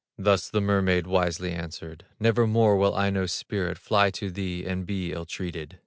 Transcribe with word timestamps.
Thus 0.17 0.49
the 0.49 0.61
mermaid 0.61 1.05
wisely 1.05 1.51
answered: 1.51 2.05
"Nevermore 2.19 2.75
will 2.75 2.95
Aino's 2.95 3.33
spirit 3.33 3.77
Fly 3.77 4.09
to 4.09 4.31
thee 4.31 4.65
and 4.65 4.83
be 4.87 5.13
ill 5.13 5.25
treated." 5.27 5.77